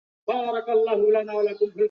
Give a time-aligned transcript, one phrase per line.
[0.27, 1.79] তবে তুমি তার ব্যতিক্রম।